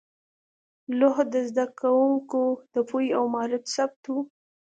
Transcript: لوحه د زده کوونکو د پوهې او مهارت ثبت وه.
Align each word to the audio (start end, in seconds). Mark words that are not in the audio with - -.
لوحه 0.99 1.23
د 1.33 1.35
زده 1.49 1.65
کوونکو 1.79 2.41
د 2.73 2.75
پوهې 2.89 3.09
او 3.17 3.23
مهارت 3.33 3.63
ثبت 3.75 4.01
وه. 4.11 4.21